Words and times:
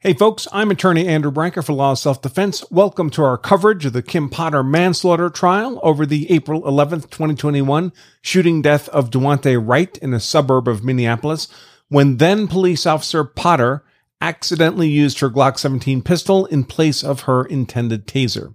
Hey 0.00 0.14
folks, 0.14 0.46
I'm 0.52 0.70
attorney 0.70 1.08
Andrew 1.08 1.32
Branca 1.32 1.60
for 1.60 1.72
Law 1.72 1.90
of 1.90 1.98
Self-Defense. 1.98 2.70
Welcome 2.70 3.10
to 3.10 3.24
our 3.24 3.36
coverage 3.36 3.84
of 3.84 3.94
the 3.94 4.00
Kim 4.00 4.28
Potter 4.28 4.62
manslaughter 4.62 5.28
trial 5.28 5.80
over 5.82 6.06
the 6.06 6.30
April 6.30 6.62
11th, 6.62 7.10
2021 7.10 7.92
shooting 8.22 8.62
death 8.62 8.88
of 8.90 9.10
Daunte 9.10 9.60
Wright 9.60 9.98
in 9.98 10.14
a 10.14 10.20
suburb 10.20 10.68
of 10.68 10.84
Minneapolis 10.84 11.48
when 11.88 12.18
then 12.18 12.46
police 12.46 12.86
officer 12.86 13.24
Potter 13.24 13.82
accidentally 14.20 14.86
used 14.86 15.18
her 15.18 15.28
Glock 15.28 15.58
17 15.58 16.02
pistol 16.02 16.46
in 16.46 16.62
place 16.62 17.02
of 17.02 17.22
her 17.22 17.44
intended 17.46 18.06
taser. 18.06 18.54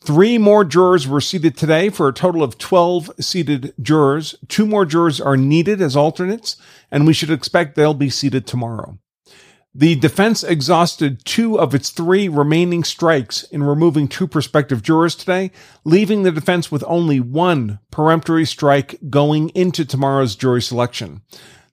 Three 0.00 0.36
more 0.36 0.64
jurors 0.64 1.06
were 1.06 1.20
seated 1.20 1.56
today 1.56 1.90
for 1.90 2.08
a 2.08 2.12
total 2.12 2.42
of 2.42 2.58
12 2.58 3.12
seated 3.20 3.72
jurors. 3.80 4.34
Two 4.48 4.66
more 4.66 4.84
jurors 4.84 5.20
are 5.20 5.36
needed 5.36 5.80
as 5.80 5.94
alternates, 5.94 6.56
and 6.90 7.06
we 7.06 7.12
should 7.12 7.30
expect 7.30 7.76
they'll 7.76 7.94
be 7.94 8.10
seated 8.10 8.48
tomorrow. 8.48 8.98
The 9.78 9.94
defense 9.94 10.42
exhausted 10.42 11.22
two 11.26 11.60
of 11.60 11.74
its 11.74 11.90
three 11.90 12.30
remaining 12.30 12.82
strikes 12.82 13.42
in 13.42 13.62
removing 13.62 14.08
two 14.08 14.26
prospective 14.26 14.80
jurors 14.80 15.14
today, 15.14 15.50
leaving 15.84 16.22
the 16.22 16.32
defense 16.32 16.72
with 16.72 16.82
only 16.86 17.20
one 17.20 17.78
peremptory 17.90 18.46
strike 18.46 18.98
going 19.10 19.50
into 19.50 19.84
tomorrow's 19.84 20.34
jury 20.34 20.62
selection. 20.62 21.20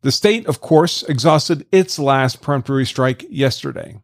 The 0.01 0.11
state, 0.11 0.45
of 0.47 0.59
course, 0.59 1.03
exhausted 1.03 1.65
its 1.71 1.97
last 1.97 2.41
peremptory 2.41 2.85
strike 2.85 3.25
yesterday. 3.29 4.01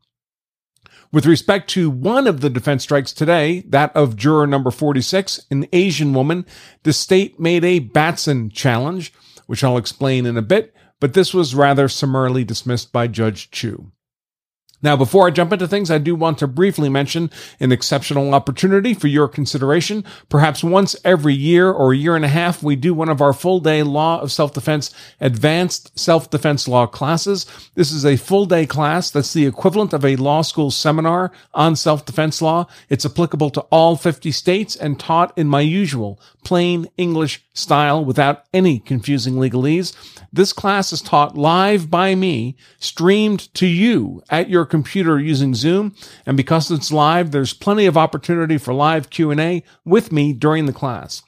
With 1.12 1.26
respect 1.26 1.70
to 1.72 1.90
one 1.90 2.26
of 2.26 2.40
the 2.40 2.50
defense 2.50 2.84
strikes 2.84 3.12
today, 3.12 3.66
that 3.68 3.94
of 3.98 4.16
juror 4.16 4.48
number 4.48 4.72
46, 4.72 5.46
an 5.52 5.68
Asian 5.74 6.14
woman, 6.14 6.46
the 6.84 6.94
state 6.94 7.38
made 7.38 7.66
a 7.66 7.80
Batson 7.80 8.50
challenge, 8.50 9.12
which 9.46 9.62
I'll 9.62 9.76
explain 9.76 10.26
in 10.26 10.38
a 10.38 10.42
bit, 10.42 10.74
but 11.00 11.14
this 11.14 11.34
was 11.34 11.56
rather 11.56 11.88
summarily 11.88 12.44
dismissed 12.44 12.92
by 12.92 13.08
Judge 13.08 13.52
Chu. 13.52 13.92
Now, 14.82 14.96
before 14.96 15.28
I 15.28 15.32
jump 15.32 15.52
into 15.52 15.68
things, 15.68 15.92
I 15.92 15.98
do 15.98 16.16
want 16.16 16.38
to 16.38 16.48
briefly 16.48 16.88
mention 16.88 17.30
an 17.60 17.74
exceptional 17.74 18.34
opportunity 18.34 18.94
for 18.94 19.08
your 19.08 19.28
consideration. 19.28 20.06
Perhaps 20.30 20.64
once 20.64 20.96
every 21.04 21.34
year 21.34 21.70
or 21.70 21.92
a 21.92 21.98
year 21.98 22.16
and 22.16 22.24
a 22.24 22.30
half, 22.30 22.64
we 22.64 22.78
do 22.78 22.94
one 22.94 23.10
of 23.10 23.22
our 23.22 23.34
full 23.34 23.60
day 23.60 23.84
law 23.84 24.22
of 24.22 24.32
self-defense 24.32 24.94
advanced 25.20 26.00
self-defense 26.00 26.68
law 26.68 26.86
classes. 26.88 27.46
This 27.76 27.92
is 27.92 28.06
a 28.06 28.16
full 28.16 28.46
day 28.46 28.66
class 28.66 29.12
that's 29.12 29.34
the 29.34 29.46
equivalent 29.46 29.92
of 29.92 30.06
a 30.06 30.16
law 30.16 30.42
school 30.42 30.72
seminar 30.72 31.34
on 31.54 31.76
self-defense 31.76 32.42
law. 32.42 32.66
It's 32.88 33.06
applicable 33.06 33.50
to 33.52 33.62
all 33.64 33.98
50 33.98 34.32
states 34.32 34.78
and 34.78 34.98
taught 34.98 35.38
in 35.38 35.48
my 35.48 35.62
usual 35.62 36.22
plain 36.46 36.88
English 36.96 37.46
style 37.60 38.04
without 38.04 38.46
any 38.54 38.80
confusing 38.80 39.36
legalese. 39.36 39.94
This 40.32 40.54
class 40.54 40.92
is 40.92 41.02
taught 41.02 41.38
live 41.38 41.90
by 41.90 42.16
me, 42.16 42.56
streamed 42.80 43.54
to 43.56 43.68
you 43.68 44.24
at 44.30 44.50
your 44.50 44.66
computer 44.66 45.20
using 45.20 45.54
Zoom. 45.54 45.96
And 46.26 46.38
because 46.38 46.72
it's 46.72 46.92
live, 46.92 47.32
there's 47.32 47.54
plenty 47.54 47.86
of 47.86 47.98
opportunity 47.98 48.58
for 48.58 48.74
live 48.74 49.10
Q&A 49.10 49.64
with 49.86 50.12
me 50.12 50.34
during 50.34 50.66
the 50.66 50.74
class. 50.74 51.24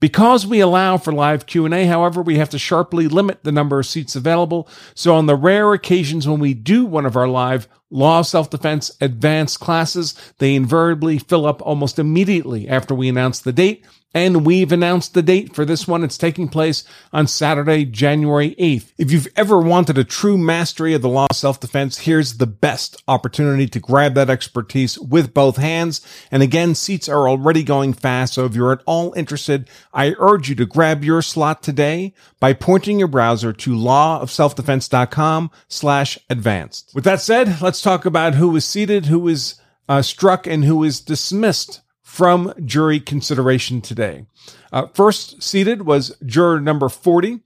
Because 0.00 0.46
we 0.46 0.60
allow 0.60 0.96
for 0.96 1.12
live 1.12 1.46
Q&A, 1.46 1.86
however, 1.86 2.22
we 2.22 2.36
have 2.38 2.50
to 2.50 2.58
sharply 2.58 3.06
limit 3.06 3.44
the 3.44 3.52
number 3.52 3.78
of 3.78 3.86
seats 3.86 4.16
available. 4.16 4.68
So 4.94 5.14
on 5.14 5.26
the 5.26 5.36
rare 5.36 5.72
occasions 5.72 6.26
when 6.26 6.40
we 6.40 6.54
do 6.54 6.84
one 6.84 7.06
of 7.06 7.16
our 7.16 7.28
live 7.28 7.68
law 7.92 8.20
of 8.20 8.26
self-defense 8.26 8.90
advanced 9.00 9.60
classes, 9.60 10.14
they 10.38 10.54
invariably 10.54 11.18
fill 11.18 11.46
up 11.46 11.62
almost 11.62 11.98
immediately 11.98 12.68
after 12.68 12.94
we 12.94 13.08
announce 13.08 13.38
the 13.38 13.52
date. 13.52 13.84
And 14.14 14.44
we've 14.44 14.72
announced 14.72 15.14
the 15.14 15.22
date 15.22 15.54
for 15.54 15.64
this 15.64 15.88
one. 15.88 16.04
It's 16.04 16.18
taking 16.18 16.48
place 16.48 16.84
on 17.14 17.26
Saturday, 17.26 17.86
January 17.86 18.54
8th. 18.56 18.92
If 18.98 19.10
you've 19.10 19.28
ever 19.36 19.58
wanted 19.58 19.96
a 19.96 20.04
true 20.04 20.36
mastery 20.36 20.92
of 20.92 21.00
the 21.00 21.08
law 21.08 21.28
of 21.30 21.36
self-defense, 21.36 22.00
here's 22.00 22.36
the 22.36 22.46
best 22.46 23.02
opportunity 23.08 23.66
to 23.68 23.80
grab 23.80 24.14
that 24.14 24.28
expertise 24.28 24.98
with 24.98 25.32
both 25.32 25.56
hands. 25.56 26.06
And 26.30 26.42
again, 26.42 26.74
seats 26.74 27.08
are 27.08 27.26
already 27.26 27.62
going 27.62 27.94
fast. 27.94 28.34
So 28.34 28.44
if 28.44 28.54
you're 28.54 28.72
at 28.72 28.82
all 28.84 29.14
interested, 29.14 29.70
I 29.94 30.14
urge 30.18 30.50
you 30.50 30.56
to 30.56 30.66
grab 30.66 31.02
your 31.02 31.22
slot 31.22 31.62
today 31.62 32.12
by 32.38 32.52
pointing 32.52 32.98
your 32.98 33.08
browser 33.08 33.54
to 33.54 33.70
lawofselfdefense.com 33.70 35.50
slash 35.68 36.18
advanced. 36.28 36.90
With 36.94 37.04
that 37.04 37.22
said, 37.22 37.62
let's 37.62 37.80
talk 37.82 38.04
about 38.04 38.34
who 38.34 38.48
was 38.48 38.64
seated, 38.64 39.06
who 39.06 39.18
was 39.18 39.60
uh, 39.88 40.02
struck, 40.02 40.46
and 40.46 40.64
who 40.64 40.76
was 40.76 41.00
dismissed 41.00 41.80
from 42.02 42.52
jury 42.64 43.00
consideration 43.00 43.80
today. 43.80 44.26
Uh, 44.72 44.86
first 44.94 45.42
seated 45.42 45.82
was 45.82 46.16
juror 46.24 46.60
number 46.60 46.88
40, 46.88 47.40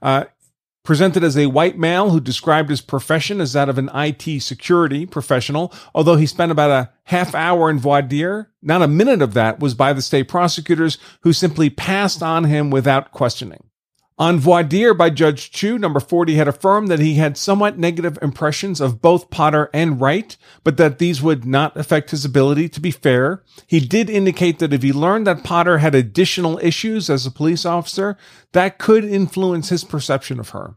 uh, 0.00 0.24
presented 0.84 1.22
as 1.22 1.36
a 1.36 1.46
white 1.46 1.78
male 1.78 2.10
who 2.10 2.20
described 2.20 2.68
his 2.68 2.80
profession 2.80 3.40
as 3.40 3.52
that 3.52 3.68
of 3.68 3.78
an 3.78 3.88
IT 3.94 4.42
security 4.42 5.06
professional, 5.06 5.72
although 5.94 6.16
he 6.16 6.26
spent 6.26 6.50
about 6.50 6.70
a 6.70 6.90
half 7.04 7.34
hour 7.34 7.70
in 7.70 7.78
voir 7.78 8.02
dire. 8.02 8.50
Not 8.60 8.82
a 8.82 8.88
minute 8.88 9.22
of 9.22 9.34
that 9.34 9.60
was 9.60 9.74
by 9.74 9.92
the 9.92 10.02
state 10.02 10.28
prosecutors 10.28 10.98
who 11.20 11.32
simply 11.32 11.70
passed 11.70 12.22
on 12.22 12.44
him 12.44 12.70
without 12.70 13.12
questioning. 13.12 13.64
On 14.18 14.38
voir 14.38 14.62
dire 14.62 14.92
by 14.92 15.08
Judge 15.08 15.50
Chu, 15.50 15.78
number 15.78 15.98
40 15.98 16.34
had 16.34 16.46
affirmed 16.46 16.88
that 16.88 17.00
he 17.00 17.14
had 17.14 17.38
somewhat 17.38 17.78
negative 17.78 18.18
impressions 18.20 18.80
of 18.80 19.00
both 19.00 19.30
Potter 19.30 19.70
and 19.72 20.00
Wright, 20.00 20.36
but 20.62 20.76
that 20.76 20.98
these 20.98 21.22
would 21.22 21.46
not 21.46 21.76
affect 21.76 22.10
his 22.10 22.24
ability 22.24 22.68
to 22.68 22.80
be 22.80 22.90
fair. 22.90 23.42
He 23.66 23.80
did 23.80 24.10
indicate 24.10 24.58
that 24.58 24.72
if 24.74 24.82
he 24.82 24.92
learned 24.92 25.26
that 25.26 25.44
Potter 25.44 25.78
had 25.78 25.94
additional 25.94 26.58
issues 26.62 27.08
as 27.08 27.24
a 27.24 27.30
police 27.30 27.64
officer, 27.64 28.18
that 28.52 28.78
could 28.78 29.04
influence 29.04 29.70
his 29.70 29.82
perception 29.82 30.38
of 30.38 30.50
her. 30.50 30.76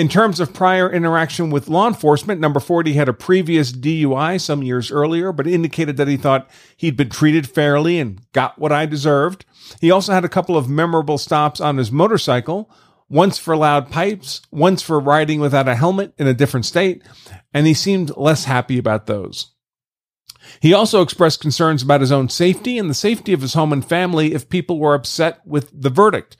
In 0.00 0.08
terms 0.08 0.40
of 0.40 0.54
prior 0.54 0.90
interaction 0.90 1.50
with 1.50 1.68
law 1.68 1.86
enforcement, 1.86 2.40
number 2.40 2.58
40 2.58 2.94
had 2.94 3.10
a 3.10 3.12
previous 3.12 3.70
DUI 3.70 4.40
some 4.40 4.62
years 4.62 4.90
earlier, 4.90 5.30
but 5.30 5.46
indicated 5.46 5.98
that 5.98 6.08
he 6.08 6.16
thought 6.16 6.48
he'd 6.74 6.96
been 6.96 7.10
treated 7.10 7.46
fairly 7.46 7.98
and 7.98 8.18
got 8.32 8.58
what 8.58 8.72
I 8.72 8.86
deserved. 8.86 9.44
He 9.78 9.90
also 9.90 10.14
had 10.14 10.24
a 10.24 10.28
couple 10.30 10.56
of 10.56 10.70
memorable 10.70 11.18
stops 11.18 11.60
on 11.60 11.76
his 11.76 11.92
motorcycle, 11.92 12.70
once 13.10 13.36
for 13.36 13.54
loud 13.54 13.90
pipes, 13.90 14.40
once 14.50 14.80
for 14.80 14.98
riding 14.98 15.38
without 15.38 15.68
a 15.68 15.74
helmet 15.74 16.14
in 16.16 16.26
a 16.26 16.32
different 16.32 16.64
state, 16.64 17.02
and 17.52 17.66
he 17.66 17.74
seemed 17.74 18.16
less 18.16 18.46
happy 18.46 18.78
about 18.78 19.04
those. 19.04 19.52
He 20.60 20.72
also 20.72 21.02
expressed 21.02 21.42
concerns 21.42 21.82
about 21.82 22.00
his 22.00 22.10
own 22.10 22.30
safety 22.30 22.78
and 22.78 22.88
the 22.88 22.94
safety 22.94 23.34
of 23.34 23.42
his 23.42 23.52
home 23.52 23.70
and 23.70 23.84
family 23.84 24.32
if 24.32 24.48
people 24.48 24.78
were 24.78 24.94
upset 24.94 25.46
with 25.46 25.70
the 25.78 25.90
verdict 25.90 26.38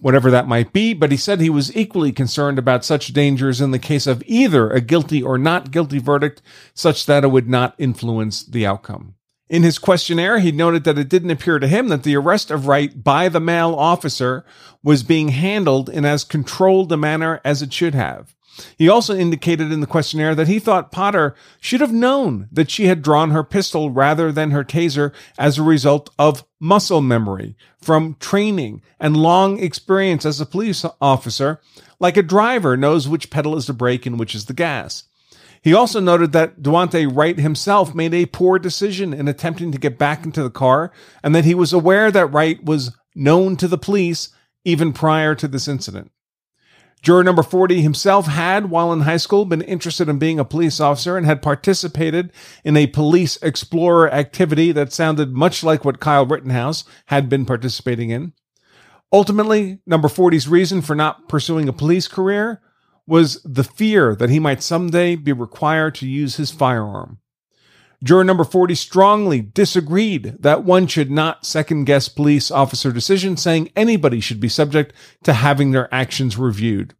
whatever 0.00 0.30
that 0.30 0.48
might 0.48 0.72
be, 0.72 0.94
but 0.94 1.10
he 1.10 1.16
said 1.16 1.40
he 1.40 1.50
was 1.50 1.74
equally 1.76 2.12
concerned 2.12 2.58
about 2.58 2.84
such 2.84 3.12
dangers 3.12 3.60
in 3.60 3.70
the 3.70 3.78
case 3.78 4.06
of 4.06 4.22
either 4.26 4.70
a 4.70 4.80
guilty 4.80 5.22
or 5.22 5.38
not 5.38 5.70
guilty 5.70 5.98
verdict, 5.98 6.42
such 6.74 7.06
that 7.06 7.24
it 7.24 7.28
would 7.28 7.48
not 7.48 7.74
influence 7.78 8.42
the 8.42 8.66
outcome. 8.66 9.14
In 9.48 9.62
his 9.62 9.78
questionnaire, 9.78 10.38
he 10.38 10.50
noted 10.50 10.84
that 10.84 10.96
it 10.96 11.10
didn't 11.10 11.30
appear 11.30 11.58
to 11.58 11.68
him 11.68 11.88
that 11.88 12.04
the 12.04 12.16
arrest 12.16 12.50
of 12.50 12.66
Wright 12.66 13.04
by 13.04 13.28
the 13.28 13.38
male 13.38 13.74
officer 13.74 14.46
was 14.82 15.02
being 15.02 15.28
handled 15.28 15.90
in 15.90 16.06
as 16.06 16.24
controlled 16.24 16.90
a 16.90 16.96
manner 16.96 17.40
as 17.44 17.60
it 17.60 17.72
should 17.72 17.94
have. 17.94 18.34
He 18.76 18.88
also 18.88 19.14
indicated 19.16 19.72
in 19.72 19.80
the 19.80 19.86
questionnaire 19.86 20.34
that 20.34 20.48
he 20.48 20.58
thought 20.58 20.92
Potter 20.92 21.34
should 21.60 21.80
have 21.80 21.92
known 21.92 22.48
that 22.52 22.70
she 22.70 22.86
had 22.86 23.02
drawn 23.02 23.30
her 23.30 23.44
pistol 23.44 23.90
rather 23.90 24.30
than 24.30 24.50
her 24.50 24.64
taser 24.64 25.12
as 25.38 25.58
a 25.58 25.62
result 25.62 26.10
of 26.18 26.44
muscle 26.60 27.00
memory 27.00 27.56
from 27.80 28.16
training 28.20 28.82
and 29.00 29.16
long 29.16 29.58
experience 29.58 30.26
as 30.26 30.40
a 30.40 30.46
police 30.46 30.84
officer, 31.00 31.60
like 31.98 32.16
a 32.16 32.22
driver 32.22 32.76
knows 32.76 33.08
which 33.08 33.30
pedal 33.30 33.56
is 33.56 33.66
the 33.66 33.72
brake 33.72 34.06
and 34.06 34.18
which 34.18 34.34
is 34.34 34.46
the 34.46 34.52
gas. 34.52 35.04
He 35.62 35.72
also 35.72 36.00
noted 36.00 36.32
that 36.32 36.60
Daunte 36.60 37.08
Wright 37.14 37.38
himself 37.38 37.94
made 37.94 38.12
a 38.12 38.26
poor 38.26 38.58
decision 38.58 39.14
in 39.14 39.28
attempting 39.28 39.70
to 39.70 39.78
get 39.78 39.96
back 39.96 40.24
into 40.24 40.42
the 40.42 40.50
car 40.50 40.90
and 41.22 41.34
that 41.34 41.44
he 41.44 41.54
was 41.54 41.72
aware 41.72 42.10
that 42.10 42.26
Wright 42.26 42.62
was 42.64 42.90
known 43.14 43.56
to 43.56 43.68
the 43.68 43.78
police 43.78 44.30
even 44.64 44.92
prior 44.92 45.34
to 45.36 45.46
this 45.46 45.68
incident. 45.68 46.10
Juror 47.02 47.24
number 47.24 47.42
40 47.42 47.82
himself 47.82 48.28
had, 48.28 48.70
while 48.70 48.92
in 48.92 49.00
high 49.00 49.16
school, 49.16 49.44
been 49.44 49.60
interested 49.62 50.08
in 50.08 50.20
being 50.20 50.38
a 50.38 50.44
police 50.44 50.78
officer 50.78 51.16
and 51.16 51.26
had 51.26 51.42
participated 51.42 52.32
in 52.64 52.76
a 52.76 52.86
police 52.86 53.36
explorer 53.42 54.08
activity 54.12 54.70
that 54.70 54.92
sounded 54.92 55.32
much 55.32 55.64
like 55.64 55.84
what 55.84 55.98
Kyle 55.98 56.24
Rittenhouse 56.24 56.84
had 57.06 57.28
been 57.28 57.44
participating 57.44 58.10
in. 58.10 58.32
Ultimately, 59.12 59.80
number 59.84 60.06
40's 60.06 60.46
reason 60.48 60.80
for 60.80 60.94
not 60.94 61.28
pursuing 61.28 61.68
a 61.68 61.72
police 61.72 62.06
career 62.06 62.62
was 63.04 63.42
the 63.42 63.64
fear 63.64 64.14
that 64.14 64.30
he 64.30 64.38
might 64.38 64.62
someday 64.62 65.16
be 65.16 65.32
required 65.32 65.96
to 65.96 66.08
use 66.08 66.36
his 66.36 66.52
firearm. 66.52 67.18
Juror 68.02 68.24
number 68.24 68.44
40 68.44 68.74
strongly 68.74 69.40
disagreed 69.40 70.36
that 70.40 70.64
one 70.64 70.86
should 70.86 71.10
not 71.10 71.46
second 71.46 71.84
guess 71.84 72.08
police 72.08 72.50
officer 72.50 72.90
decisions, 72.90 73.40
saying 73.40 73.70
anybody 73.76 74.18
should 74.20 74.40
be 74.40 74.48
subject 74.48 74.92
to 75.22 75.34
having 75.34 75.70
their 75.70 75.92
actions 75.94 76.36
reviewed. 76.36 76.94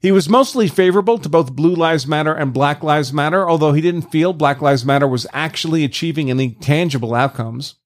He 0.00 0.12
was 0.12 0.28
mostly 0.28 0.68
favorable 0.68 1.18
to 1.18 1.28
both 1.28 1.56
Blue 1.56 1.74
Lives 1.74 2.06
Matter 2.06 2.34
and 2.34 2.52
Black 2.52 2.82
Lives 2.82 3.12
Matter, 3.12 3.48
although 3.48 3.72
he 3.72 3.80
didn't 3.80 4.10
feel 4.10 4.32
Black 4.32 4.60
Lives 4.60 4.84
Matter 4.84 5.08
was 5.08 5.26
actually 5.32 5.84
achieving 5.84 6.30
any 6.30 6.50
tangible 6.54 7.14
outcomes. 7.14 7.76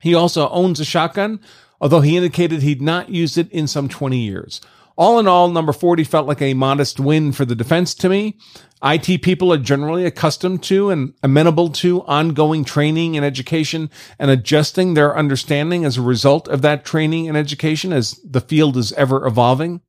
He 0.00 0.14
also 0.14 0.48
owns 0.50 0.80
a 0.80 0.84
shotgun, 0.84 1.40
although 1.80 2.00
he 2.00 2.16
indicated 2.16 2.62
he'd 2.62 2.82
not 2.82 3.10
used 3.10 3.38
it 3.38 3.50
in 3.52 3.66
some 3.66 3.88
20 3.88 4.18
years. 4.18 4.60
All 5.00 5.18
in 5.18 5.26
all, 5.26 5.48
number 5.48 5.72
40 5.72 6.04
felt 6.04 6.26
like 6.26 6.42
a 6.42 6.52
modest 6.52 7.00
win 7.00 7.32
for 7.32 7.46
the 7.46 7.54
defense 7.54 7.94
to 7.94 8.10
me. 8.10 8.36
IT 8.84 9.22
people 9.22 9.50
are 9.50 9.56
generally 9.56 10.04
accustomed 10.04 10.62
to 10.64 10.90
and 10.90 11.14
amenable 11.22 11.70
to 11.70 12.02
ongoing 12.02 12.66
training 12.66 13.16
and 13.16 13.24
education 13.24 13.88
and 14.18 14.30
adjusting 14.30 14.92
their 14.92 15.16
understanding 15.16 15.86
as 15.86 15.96
a 15.96 16.02
result 16.02 16.48
of 16.48 16.60
that 16.60 16.84
training 16.84 17.28
and 17.28 17.38
education 17.38 17.94
as 17.94 18.20
the 18.22 18.42
field 18.42 18.76
is 18.76 18.92
ever 18.92 19.26
evolving. 19.26 19.80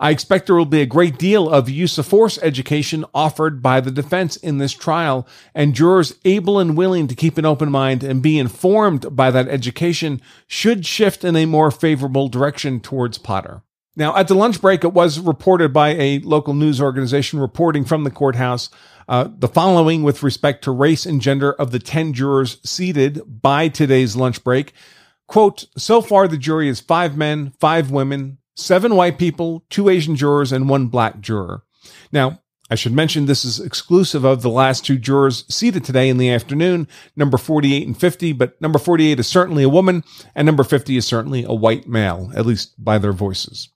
I 0.00 0.10
expect 0.10 0.46
there 0.48 0.56
will 0.56 0.64
be 0.64 0.82
a 0.82 0.86
great 0.86 1.16
deal 1.16 1.48
of 1.48 1.70
use 1.70 1.96
of 1.96 2.06
force 2.06 2.36
education 2.42 3.04
offered 3.14 3.62
by 3.62 3.80
the 3.80 3.92
defense 3.92 4.34
in 4.34 4.58
this 4.58 4.72
trial, 4.72 5.28
and 5.54 5.76
jurors 5.76 6.16
able 6.24 6.58
and 6.58 6.76
willing 6.76 7.06
to 7.06 7.14
keep 7.14 7.38
an 7.38 7.46
open 7.46 7.70
mind 7.70 8.02
and 8.02 8.20
be 8.20 8.36
informed 8.36 9.14
by 9.14 9.30
that 9.30 9.46
education 9.46 10.20
should 10.48 10.84
shift 10.84 11.22
in 11.22 11.36
a 11.36 11.46
more 11.46 11.70
favorable 11.70 12.26
direction 12.26 12.80
towards 12.80 13.16
Potter. 13.16 13.62
Now, 13.96 14.16
at 14.16 14.28
the 14.28 14.34
lunch 14.34 14.60
break, 14.60 14.84
it 14.84 14.92
was 14.92 15.18
reported 15.18 15.72
by 15.72 15.90
a 15.90 16.20
local 16.20 16.54
news 16.54 16.80
organization 16.80 17.40
reporting 17.40 17.84
from 17.84 18.04
the 18.04 18.10
courthouse 18.10 18.70
uh, 19.08 19.28
the 19.36 19.48
following 19.48 20.04
with 20.04 20.22
respect 20.22 20.62
to 20.64 20.70
race 20.70 21.04
and 21.04 21.20
gender 21.20 21.52
of 21.52 21.72
the 21.72 21.80
10 21.80 22.12
jurors 22.12 22.58
seated 22.64 23.20
by 23.26 23.66
today's 23.66 24.14
lunch 24.14 24.44
break. 24.44 24.72
Quote, 25.26 25.64
so 25.76 26.00
far 26.00 26.28
the 26.28 26.38
jury 26.38 26.68
is 26.68 26.80
five 26.80 27.16
men, 27.16 27.52
five 27.58 27.90
women, 27.90 28.38
seven 28.54 28.94
white 28.94 29.18
people, 29.18 29.64
two 29.68 29.88
Asian 29.88 30.14
jurors, 30.14 30.52
and 30.52 30.68
one 30.68 30.86
black 30.86 31.20
juror. 31.20 31.64
Now, 32.12 32.40
I 32.70 32.76
should 32.76 32.92
mention 32.92 33.26
this 33.26 33.44
is 33.44 33.58
exclusive 33.58 34.24
of 34.24 34.42
the 34.42 34.50
last 34.50 34.86
two 34.86 34.96
jurors 34.96 35.44
seated 35.52 35.84
today 35.84 36.08
in 36.08 36.18
the 36.18 36.30
afternoon, 36.30 36.86
number 37.16 37.36
48 37.36 37.84
and 37.84 37.98
50, 37.98 38.32
but 38.34 38.60
number 38.60 38.78
48 38.78 39.18
is 39.18 39.26
certainly 39.26 39.64
a 39.64 39.68
woman, 39.68 40.04
and 40.36 40.46
number 40.46 40.62
50 40.62 40.96
is 40.96 41.04
certainly 41.04 41.42
a 41.42 41.52
white 41.52 41.88
male, 41.88 42.30
at 42.36 42.46
least 42.46 42.72
by 42.82 42.98
their 42.98 43.12
voices. 43.12 43.70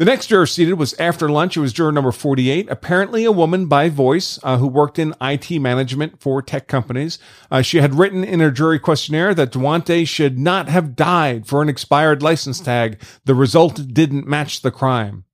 The 0.00 0.06
next 0.06 0.28
juror 0.28 0.46
seated 0.46 0.78
was 0.78 0.94
after 0.98 1.28
lunch. 1.28 1.58
It 1.58 1.60
was 1.60 1.74
juror 1.74 1.92
number 1.92 2.10
48, 2.10 2.70
apparently 2.70 3.26
a 3.26 3.30
woman 3.30 3.66
by 3.66 3.90
voice 3.90 4.38
uh, 4.42 4.56
who 4.56 4.66
worked 4.66 4.98
in 4.98 5.14
IT 5.20 5.50
management 5.60 6.22
for 6.22 6.40
tech 6.40 6.68
companies. 6.68 7.18
Uh, 7.50 7.60
she 7.60 7.82
had 7.82 7.94
written 7.94 8.24
in 8.24 8.40
her 8.40 8.50
jury 8.50 8.78
questionnaire 8.78 9.34
that 9.34 9.52
Daunte 9.52 10.08
should 10.08 10.38
not 10.38 10.70
have 10.70 10.96
died 10.96 11.46
for 11.46 11.60
an 11.60 11.68
expired 11.68 12.22
license 12.22 12.60
tag. 12.60 12.98
The 13.26 13.34
result 13.34 13.92
didn't 13.92 14.26
match 14.26 14.62
the 14.62 14.70
crime. 14.70 15.24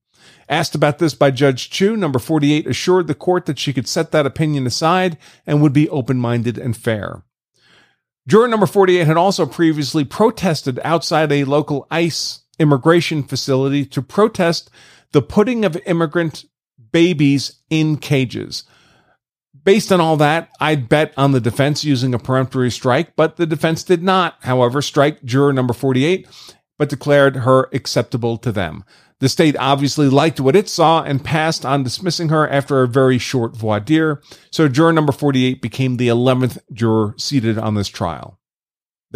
Asked 0.48 0.74
about 0.74 0.98
this 0.98 1.14
by 1.14 1.30
Judge 1.30 1.70
Chu, 1.70 1.96
number 1.96 2.18
48 2.18 2.66
assured 2.66 3.06
the 3.06 3.14
court 3.14 3.46
that 3.46 3.60
she 3.60 3.72
could 3.72 3.86
set 3.86 4.10
that 4.10 4.26
opinion 4.26 4.66
aside 4.66 5.16
and 5.46 5.62
would 5.62 5.72
be 5.72 5.88
open 5.90 6.18
minded 6.18 6.58
and 6.58 6.76
fair. 6.76 7.22
Juror 8.26 8.48
number 8.48 8.66
48 8.66 9.06
had 9.06 9.16
also 9.16 9.46
previously 9.46 10.04
protested 10.04 10.80
outside 10.82 11.30
a 11.30 11.44
local 11.44 11.86
ICE 11.88 12.40
immigration 12.58 13.22
facility 13.22 13.84
to 13.86 14.02
protest 14.02 14.70
the 15.12 15.22
putting 15.22 15.64
of 15.64 15.76
immigrant 15.86 16.44
babies 16.92 17.60
in 17.70 17.96
cages. 17.96 18.64
Based 19.64 19.90
on 19.90 20.00
all 20.00 20.16
that, 20.18 20.50
I'd 20.60 20.88
bet 20.88 21.12
on 21.16 21.32
the 21.32 21.40
defense 21.40 21.84
using 21.84 22.14
a 22.14 22.18
peremptory 22.18 22.70
strike, 22.70 23.16
but 23.16 23.36
the 23.36 23.46
defense 23.46 23.82
did 23.82 24.02
not, 24.02 24.36
however, 24.42 24.80
strike 24.80 25.24
juror 25.24 25.52
number 25.52 25.72
48, 25.72 26.28
but 26.78 26.88
declared 26.88 27.36
her 27.36 27.68
acceptable 27.72 28.36
to 28.38 28.52
them. 28.52 28.84
The 29.18 29.28
state 29.28 29.56
obviously 29.58 30.08
liked 30.08 30.40
what 30.40 30.54
it 30.54 30.68
saw 30.68 31.02
and 31.02 31.24
passed 31.24 31.64
on 31.64 31.82
dismissing 31.82 32.28
her 32.28 32.48
after 32.48 32.82
a 32.82 32.88
very 32.88 33.18
short 33.18 33.56
voir 33.56 33.80
dire, 33.80 34.20
so 34.50 34.68
juror 34.68 34.92
number 34.92 35.12
48 35.12 35.62
became 35.62 35.96
the 35.96 36.08
11th 36.08 36.58
juror 36.72 37.14
seated 37.16 37.58
on 37.58 37.74
this 37.74 37.88
trial. 37.88 38.38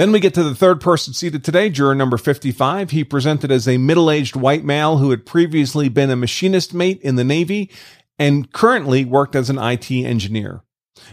Then 0.01 0.13
we 0.13 0.21
get 0.21 0.33
to 0.33 0.43
the 0.43 0.55
third 0.55 0.81
person 0.81 1.13
seated 1.13 1.45
today, 1.45 1.69
juror 1.69 1.95
number 1.95 2.17
55. 2.17 2.91
He 2.91 3.05
presented 3.05 3.53
as 3.53 3.69
a 3.69 3.77
middle 3.77 4.11
aged 4.11 4.35
white 4.35 4.65
male 4.65 4.97
who 4.97 5.11
had 5.11 5.27
previously 5.27 5.91
been 5.91 6.09
a 6.09 6.17
machinist 6.17 6.73
mate 6.73 7.03
in 7.03 7.17
the 7.17 7.23
Navy 7.23 7.71
and 8.19 8.51
currently 8.51 9.05
worked 9.05 9.37
as 9.37 9.51
an 9.51 9.59
IT 9.59 9.91
engineer. 9.91 10.63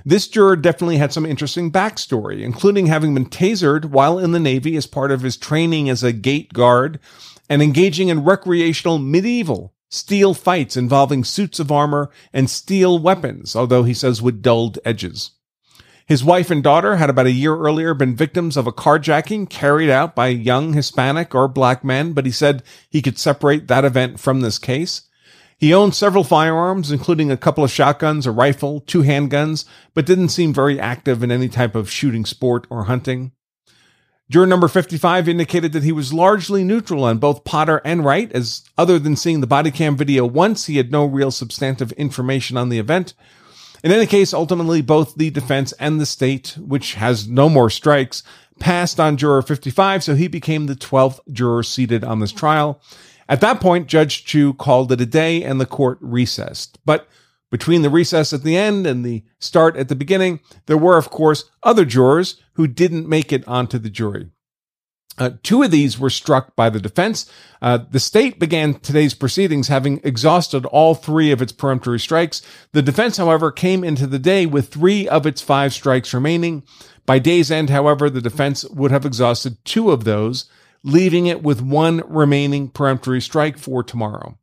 This 0.06 0.30
juror 0.30 0.56
definitely 0.56 0.96
had 0.96 1.12
some 1.12 1.26
interesting 1.26 1.70
backstory, 1.70 2.42
including 2.42 2.86
having 2.86 3.14
been 3.14 3.26
tasered 3.26 3.88
while 3.88 4.18
in 4.18 4.32
the 4.32 4.40
Navy 4.40 4.78
as 4.78 4.88
part 4.88 5.12
of 5.12 5.20
his 5.20 5.36
training 5.36 5.90
as 5.90 6.02
a 6.02 6.14
gate 6.14 6.54
guard 6.54 6.98
and 7.50 7.62
engaging 7.62 8.08
in 8.08 8.24
recreational 8.24 9.00
medieval 9.00 9.74
steel 9.90 10.34
fights 10.34 10.78
involving 10.78 11.26
suits 11.26 11.60
of 11.60 11.74
armor 11.74 12.10
and 12.32 12.50
steel 12.50 13.00
weapons, 13.00 13.54
although 13.54 13.84
he 13.84 13.94
says 13.94 14.22
with 14.22 14.42
dulled 14.42 14.80
edges. 14.86 15.32
His 16.08 16.24
wife 16.24 16.50
and 16.50 16.64
daughter 16.64 16.96
had 16.96 17.10
about 17.10 17.26
a 17.26 17.32
year 17.32 17.58
earlier 17.58 17.94
been 17.94 18.16
victims 18.16 18.56
of 18.56 18.66
a 18.66 18.72
carjacking 18.72 19.50
carried 19.50 19.90
out 19.90 20.16
by 20.16 20.30
young 20.30 20.72
Hispanic 20.72 21.36
or 21.36 21.50
black 21.50 21.84
men, 21.84 22.14
but 22.14 22.26
he 22.26 22.32
said 22.32 22.64
he 22.90 23.02
could 23.02 23.20
separate 23.20 23.68
that 23.68 23.84
event 23.84 24.18
from 24.18 24.40
this 24.40 24.58
case. 24.58 25.02
He 25.58 25.74
owned 25.74 25.96
several 25.96 26.24
firearms, 26.24 26.92
including 26.92 27.30
a 27.30 27.36
couple 27.36 27.62
of 27.62 27.72
shotguns, 27.72 28.26
a 28.26 28.32
rifle, 28.32 28.80
two 28.80 29.02
handguns, 29.02 29.66
but 29.94 30.06
didn't 30.06 30.30
seem 30.30 30.54
very 30.54 30.80
active 30.80 31.24
in 31.24 31.32
any 31.32 31.50
type 31.50 31.76
of 31.76 31.92
shooting 31.92 32.24
sport 32.24 32.66
or 32.70 32.86
hunting. 32.86 33.34
Juror 34.30 34.48
number 34.48 34.70
55 34.70 35.28
indicated 35.28 35.74
that 35.74 35.84
he 35.84 35.92
was 35.92 36.14
largely 36.14 36.64
neutral 36.64 37.04
on 37.04 37.18
both 37.18 37.44
Potter 37.44 37.82
and 37.84 38.06
Wright, 38.06 38.32
as 38.32 38.64
other 38.78 38.98
than 38.98 39.18
seeing 39.18 39.42
the 39.42 39.48
body 39.48 39.72
cam 39.72 39.98
video 39.98 40.26
once, 40.26 40.68
he 40.68 40.78
had 40.78 40.90
no 40.90 41.04
real 41.04 41.32
substantive 41.32 41.92
information 41.94 42.56
on 42.56 42.70
the 42.70 42.80
event. 42.80 43.14
In 43.84 43.92
any 43.92 44.06
case, 44.06 44.34
ultimately, 44.34 44.82
both 44.82 45.16
the 45.16 45.30
defense 45.30 45.72
and 45.74 46.00
the 46.00 46.06
state, 46.06 46.58
which 46.60 46.96
has 46.96 47.28
no 47.28 47.48
more 47.50 47.70
strikes, 47.70 48.24
passed 48.60 49.00
on 49.00 49.18
juror 49.18 49.42
55, 49.42 50.04
so 50.04 50.16
he 50.16 50.28
became 50.28 50.66
the 50.66 50.76
12th 50.76 51.20
juror 51.32 51.64
seated 51.64 52.04
on 52.04 52.20
this 52.20 52.32
trial. 52.32 52.82
At 53.30 53.42
that 53.42 53.60
point, 53.60 53.88
Judge 53.88 54.26
Chu 54.26 54.54
called 54.54 54.92
it 54.92 55.02
a 55.02 55.06
day 55.06 55.44
and 55.44 55.60
the 55.60 55.66
court 55.66 55.98
recessed. 56.02 56.80
But 56.86 57.08
between 57.52 57.82
the 57.82 57.90
recess 57.90 58.34
at 58.34 58.44
the 58.44 58.58
end 58.58 58.88
and 58.88 59.06
the 59.06 59.24
start 59.40 59.76
at 59.78 59.90
the 59.90 59.96
beginning, 59.96 60.40
there 60.66 60.78
were, 60.78 60.98
of 60.98 61.10
course, 61.10 61.46
other 61.64 61.86
jurors 61.86 62.42
who 62.54 62.68
didn't 62.68 63.08
make 63.08 63.32
it 63.32 63.48
onto 63.48 63.78
the 63.78 63.90
jury. 63.90 64.32
Uh, 65.18 65.32
two 65.42 65.64
of 65.64 65.72
these 65.72 65.98
were 65.98 66.10
struck 66.10 66.56
by 66.56 66.70
the 66.70 66.80
defense. 66.80 67.30
Uh, 67.62 67.80
the 67.90 68.00
state 68.00 68.40
began 68.40 68.76
today's 68.76 69.14
proceedings 69.14 69.68
having 69.68 70.00
exhausted 70.04 70.66
all 70.68 70.94
three 70.94 71.32
of 71.32 71.42
its 71.42 71.52
peremptory 71.52 72.00
strikes. 72.00 72.42
The 72.74 72.84
defense, 72.84 73.18
however, 73.18 73.52
came 73.52 73.84
into 73.84 74.06
the 74.06 74.20
day 74.20 74.46
with 74.46 74.70
three 74.70 75.08
of 75.08 75.26
its 75.26 75.42
five 75.42 75.74
strikes 75.74 76.14
remaining. 76.14 76.64
By 77.06 77.20
day's 77.20 77.50
end, 77.50 77.70
however, 77.70 78.10
the 78.10 78.22
defense 78.22 78.64
would 78.66 78.92
have 78.92 79.06
exhausted 79.06 79.58
two 79.66 79.92
of 79.92 80.04
those, 80.04 80.50
leaving 80.84 81.26
it 81.26 81.42
with 81.42 81.62
one 81.62 82.04
remaining 82.08 82.70
peremptory 82.70 83.22
strike 83.22 83.58
for 83.58 83.82
tomorrow. 83.82 84.38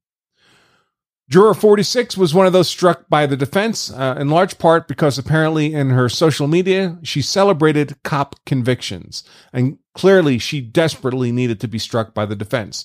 Juror 1.31 1.55
46 1.55 2.19
was 2.19 2.35
one 2.35 2.47
of 2.47 2.53
those 2.53 2.69
struck 2.69 3.09
by 3.09 3.25
the 3.25 3.37
defense, 3.37 3.91
uh, 3.91 4.15
in 4.19 4.29
large 4.29 4.59
part 4.59 4.87
because 4.87 5.17
apparently 5.17 5.73
in 5.73 5.89
her 5.89 6.11
social 6.11 6.47
media, 6.47 6.99
she 7.03 7.23
celebrated 7.23 7.97
cop 8.03 8.37
convictions. 8.45 9.25
And 9.51 9.79
clearly, 9.95 10.39
she 10.39 10.61
desperately 10.61 11.33
needed 11.33 11.61
to 11.61 11.69
be 11.69 11.79
struck 11.79 12.13
by 12.13 12.27
the 12.27 12.37
defense. 12.37 12.85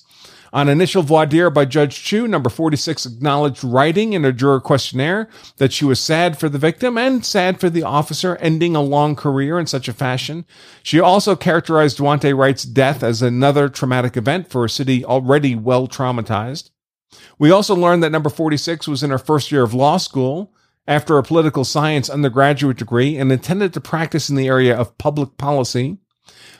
On 0.54 0.70
initial 0.70 1.02
voir 1.02 1.26
dire 1.26 1.50
by 1.50 1.66
Judge 1.66 2.02
Chu, 2.02 2.26
number 2.26 2.48
46 2.48 3.06
acknowledged 3.06 3.62
writing 3.62 4.14
in 4.14 4.24
her 4.24 4.32
juror 4.32 4.60
questionnaire 4.60 5.28
that 5.58 5.72
she 5.72 5.84
was 5.84 6.00
sad 6.00 6.38
for 6.38 6.48
the 6.48 6.58
victim 6.58 6.96
and 6.96 7.24
sad 7.24 7.60
for 7.60 7.70
the 7.70 7.84
officer 7.84 8.36
ending 8.36 8.74
a 8.74 8.80
long 8.80 9.14
career 9.14 9.60
in 9.60 9.66
such 9.66 9.86
a 9.86 9.92
fashion. 9.92 10.46
She 10.82 10.98
also 10.98 11.36
characterized 11.36 11.98
Daunte 11.98 12.36
Wright's 12.36 12.64
death 12.64 13.02
as 13.02 13.22
another 13.22 13.68
traumatic 13.68 14.16
event 14.16 14.50
for 14.50 14.64
a 14.64 14.70
city 14.70 15.04
already 15.04 15.54
well 15.54 15.86
traumatized. 15.86 16.70
We 17.38 17.50
also 17.50 17.74
learned 17.74 18.02
that 18.02 18.12
number 18.12 18.30
46 18.30 18.86
was 18.88 19.02
in 19.02 19.10
her 19.10 19.18
first 19.18 19.50
year 19.50 19.62
of 19.62 19.74
law 19.74 19.96
school 19.96 20.52
after 20.86 21.18
a 21.18 21.22
political 21.22 21.64
science 21.64 22.10
undergraduate 22.10 22.76
degree 22.76 23.16
and 23.16 23.30
intended 23.30 23.72
to 23.74 23.80
practice 23.80 24.28
in 24.28 24.36
the 24.36 24.48
area 24.48 24.76
of 24.76 24.98
public 24.98 25.36
policy. 25.36 25.98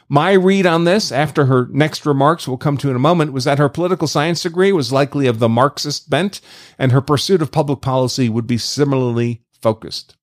My 0.08 0.32
read 0.32 0.66
on 0.66 0.84
this, 0.84 1.12
after 1.12 1.46
her 1.46 1.68
next 1.70 2.04
remarks 2.04 2.48
we'll 2.48 2.56
come 2.56 2.76
to 2.78 2.90
in 2.90 2.96
a 2.96 3.00
moment, 3.00 3.32
was 3.32 3.44
that 3.44 3.58
her 3.58 3.68
political 3.68 4.08
science 4.08 4.42
degree 4.42 4.72
was 4.72 4.92
likely 4.92 5.26
of 5.26 5.38
the 5.38 5.48
Marxist 5.48 6.10
bent, 6.10 6.40
and 6.78 6.90
her 6.90 7.00
pursuit 7.00 7.40
of 7.40 7.52
public 7.52 7.80
policy 7.80 8.28
would 8.28 8.46
be 8.46 8.58
similarly 8.58 9.42
focused. 9.62 10.16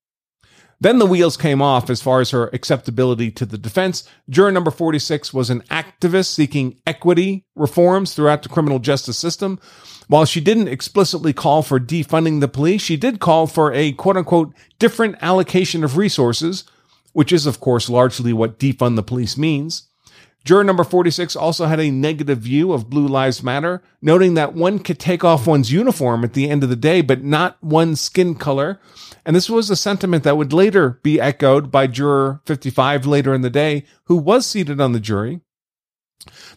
Then 0.80 1.00
the 1.00 1.08
wheels 1.08 1.38
came 1.38 1.62
off 1.62 1.90
as 1.90 2.02
far 2.02 2.22
as 2.22 2.30
her 2.30 2.50
acceptability 2.54 3.32
to 3.32 3.46
the 3.46 3.58
defense. 3.58 4.08
Juror 4.30 4.52
number 4.52 4.70
46 4.70 5.34
was 5.34 5.50
an 5.50 5.62
activist 5.72 6.28
seeking 6.28 6.80
equity 6.86 7.46
reforms 7.56 8.14
throughout 8.14 8.44
the 8.44 8.50
criminal 8.50 8.78
justice 8.78 9.18
system. 9.18 9.60
While 10.08 10.26
she 10.26 10.40
didn't 10.40 10.68
explicitly 10.68 11.34
call 11.34 11.64
for 11.64 11.80
defunding 11.80 12.40
the 12.40 12.48
police, 12.48 12.82
she 12.82 12.96
did 12.96 13.20
call 13.20 13.48
for 13.48 13.74
a 13.74 13.92
quote 13.94 14.18
unquote 14.18 14.54
different 14.78 15.18
allocation 15.22 15.84
of 15.84 15.98
resources, 15.98 16.64
which 17.14 17.34
is, 17.34 17.46
of 17.48 17.60
course, 17.60 17.90
largely 17.90 18.32
what 18.32 18.60
defund 18.60 18.96
the 18.96 19.04
police 19.04 19.38
means. 19.38 19.87
Juror 20.48 20.64
number 20.64 20.86
46 20.86 21.36
also 21.36 21.66
had 21.66 21.82
a 21.82 21.92
negative 21.92 22.38
view 22.38 22.72
of 22.72 22.90
Blue 22.90 23.06
Lives 23.06 23.44
Matter, 23.44 23.84
noting 24.02 24.36
that 24.36 24.54
one 24.54 24.80
could 24.80 24.98
take 24.98 25.26
off 25.26 25.46
one's 25.46 25.74
uniform 25.74 26.24
at 26.24 26.32
the 26.32 26.50
end 26.50 26.64
of 26.64 26.70
the 26.70 26.78
day, 26.78 27.02
but 27.02 27.22
not 27.22 27.62
one's 27.62 28.00
skin 28.00 28.34
color. 28.34 28.80
And 29.26 29.36
this 29.36 29.50
was 29.50 29.70
a 29.70 29.76
sentiment 29.76 30.24
that 30.24 30.38
would 30.38 30.54
later 30.54 31.02
be 31.04 31.20
echoed 31.20 31.70
by 31.70 31.88
juror 31.88 32.40
55 32.46 33.06
later 33.06 33.34
in 33.34 33.42
the 33.42 33.50
day, 33.50 33.84
who 34.06 34.16
was 34.16 34.46
seated 34.46 34.80
on 34.80 34.94
the 34.94 35.02
jury. 35.02 35.42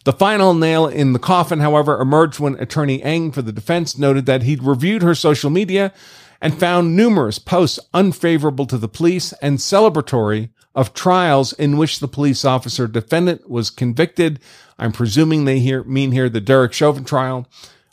The 0.04 0.12
final 0.12 0.54
nail 0.54 0.86
in 0.86 1.12
the 1.12 1.18
coffin, 1.18 1.58
however, 1.58 2.00
emerged 2.00 2.38
when 2.38 2.54
attorney 2.60 3.02
Engh 3.02 3.32
for 3.32 3.42
the 3.42 3.50
defense 3.50 3.98
noted 3.98 4.24
that 4.26 4.44
he'd 4.44 4.62
reviewed 4.62 5.02
her 5.02 5.16
social 5.16 5.50
media 5.50 5.92
and 6.40 6.56
found 6.56 6.94
numerous 6.94 7.40
posts 7.40 7.80
unfavorable 7.92 8.66
to 8.66 8.78
the 8.78 8.88
police 8.88 9.32
and 9.42 9.58
celebratory 9.58 10.50
of 10.74 10.94
trials 10.94 11.52
in 11.52 11.76
which 11.76 11.98
the 11.98 12.08
police 12.08 12.44
officer 12.44 12.86
defendant 12.86 13.48
was 13.48 13.70
convicted. 13.70 14.40
I'm 14.78 14.92
presuming 14.92 15.44
they 15.44 15.58
here 15.58 15.84
mean 15.84 16.12
here 16.12 16.28
the 16.28 16.40
Derek 16.40 16.72
Chauvin 16.72 17.04
trial. 17.04 17.46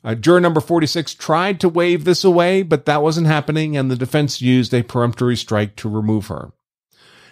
Uh, 0.03 0.15
juror 0.15 0.39
number 0.39 0.62
46 0.62 1.15
tried 1.15 1.60
to 1.60 1.69
wave 1.69 2.05
this 2.05 2.24
away, 2.24 2.63
but 2.63 2.86
that 2.86 3.01
wasn't 3.01 3.27
happening, 3.27 3.75
and 3.75 3.91
the 3.91 3.96
defense 3.96 4.41
used 4.41 4.74
a 4.74 4.84
peremptory 4.84 5.36
strike 5.36 5.75
to 5.75 5.89
remove 5.89 6.27
her. 6.27 6.51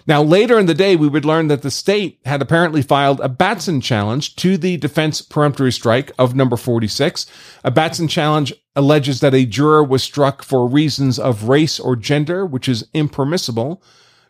Now, 0.07 0.21
later 0.21 0.59
in 0.59 0.67
the 0.67 0.75
day, 0.75 0.95
we 0.95 1.07
would 1.07 1.25
learn 1.25 1.47
that 1.47 1.63
the 1.63 1.71
state 1.71 2.19
had 2.25 2.41
apparently 2.41 2.83
filed 2.83 3.19
a 3.21 3.29
Batson 3.29 3.81
challenge 3.81 4.35
to 4.35 4.55
the 4.55 4.77
defense 4.77 5.21
peremptory 5.21 5.71
strike 5.71 6.11
of 6.19 6.35
number 6.35 6.57
46. 6.57 7.25
A 7.63 7.71
Batson 7.71 8.07
challenge 8.07 8.53
alleges 8.75 9.19
that 9.21 9.33
a 9.33 9.45
juror 9.45 9.83
was 9.83 10.03
struck 10.03 10.43
for 10.43 10.67
reasons 10.67 11.17
of 11.17 11.49
race 11.49 11.79
or 11.79 11.95
gender, 11.95 12.45
which 12.45 12.69
is 12.69 12.87
impermissible. 12.93 13.81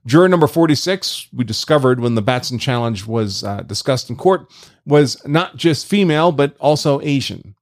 Juror 0.05 0.29
number 0.29 0.47
46, 0.47 1.29
we 1.33 1.43
discovered 1.43 2.00
when 2.00 2.13
the 2.13 2.21
Batson 2.21 2.59
challenge 2.59 3.07
was 3.07 3.43
uh, 3.43 3.62
discussed 3.63 4.09
in 4.09 4.15
court, 4.15 4.51
was 4.85 5.25
not 5.25 5.55
just 5.55 5.88
female, 5.88 6.31
but 6.31 6.55
also 6.59 7.01
Asian. 7.01 7.55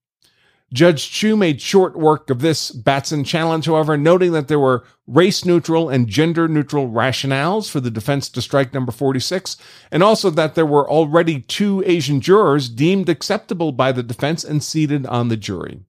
Judge 0.73 1.11
Chu 1.11 1.37
made 1.37 1.61
short 1.61 1.95
work 1.95 2.31
of 2.31 2.41
this 2.41 2.71
Batson 2.71 3.23
challenge, 3.23 3.67
however, 3.67 3.95
noting 3.95 4.31
that 4.31 4.47
there 4.47 4.59
were 4.59 4.83
race 5.05 5.45
neutral 5.45 5.87
and 5.87 6.07
gender 6.07 6.47
neutral 6.47 6.89
rationales 6.89 7.69
for 7.69 7.79
the 7.79 7.91
defense 7.91 8.27
to 8.29 8.41
strike 8.41 8.73
number 8.73 8.91
46, 8.91 9.55
and 9.91 10.01
also 10.01 10.31
that 10.31 10.55
there 10.55 10.65
were 10.65 10.89
already 10.89 11.41
two 11.41 11.83
Asian 11.85 12.19
jurors 12.19 12.69
deemed 12.69 13.07
acceptable 13.07 13.71
by 13.71 13.91
the 13.91 14.03
defense 14.03 14.43
and 14.43 14.63
seated 14.63 15.05
on 15.05 15.27
the 15.29 15.37
jury. 15.37 15.81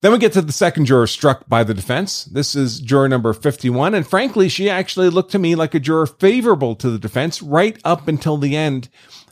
Then 0.00 0.12
we 0.12 0.18
get 0.18 0.32
to 0.34 0.42
the 0.42 0.52
second 0.52 0.84
juror 0.84 1.08
struck 1.08 1.48
by 1.48 1.64
the 1.64 1.74
defense. 1.74 2.24
This 2.24 2.54
is 2.54 2.78
juror 2.78 3.08
number 3.08 3.32
51. 3.32 3.94
And 3.94 4.06
frankly, 4.06 4.48
she 4.48 4.70
actually 4.70 5.10
looked 5.10 5.32
to 5.32 5.40
me 5.40 5.56
like 5.56 5.74
a 5.74 5.80
juror 5.80 6.06
favorable 6.06 6.76
to 6.76 6.88
the 6.88 7.00
defense 7.00 7.42
right 7.42 7.76
up 7.84 8.06
until 8.06 8.36
the 8.36 8.56
end. 8.56 8.88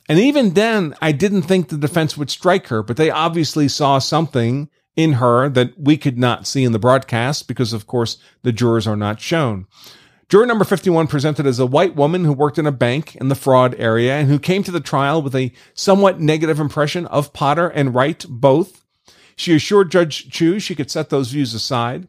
And 0.09 0.19
even 0.19 0.55
then, 0.55 0.95
I 1.01 1.13
didn't 1.13 1.43
think 1.43 1.69
the 1.69 1.77
defense 1.77 2.17
would 2.17 2.31
strike 2.31 2.67
her, 2.69 2.83
but 2.83 2.97
they 2.97 3.11
obviously 3.11 3.69
saw 3.69 3.99
something 4.01 4.69
in 4.97 5.15
her 5.15 5.49
that 5.51 5.79
we 5.79 5.97
could 5.97 6.19
not 6.19 6.49
see 6.49 6.65
in 6.65 6.73
the 6.73 6.79
broadcast 6.81 7.47
because, 7.47 7.73
of 7.73 7.87
course, 7.87 8.17
the 8.43 8.53
jurors 8.53 8.89
are 8.89 8.97
not 8.97 9.21
shown. 9.21 9.67
Juror 10.29 10.47
number 10.47 10.65
51 10.65 11.07
presented 11.07 11.47
as 11.47 11.61
a 11.61 11.67
white 11.67 11.95
woman 11.95 12.25
who 12.25 12.33
worked 12.33 12.59
in 12.59 12.67
a 12.67 12.73
bank 12.73 13.15
in 13.17 13.29
the 13.29 13.37
fraud 13.37 13.77
area 13.79 14.15
and 14.15 14.29
who 14.29 14.41
came 14.41 14.65
to 14.65 14.73
the 14.73 14.81
trial 14.81 15.23
with 15.23 15.37
a 15.37 15.53
somewhat 15.75 16.21
negative 16.21 16.59
impression 16.59 17.07
of 17.07 17.33
Potter 17.33 17.69
and 17.69 17.95
Wright 17.95 18.25
both. 18.29 18.86
She 19.37 19.55
assured 19.55 19.91
Judge 19.91 20.31
Chu 20.31 20.59
she 20.59 20.75
could 20.75 20.91
set 20.91 21.11
those 21.11 21.31
views 21.31 21.55
aside. 21.55 22.09